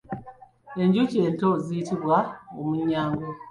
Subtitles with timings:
[0.81, 2.15] Enjuki ento ziyitibwa
[2.59, 3.25] Omunyago.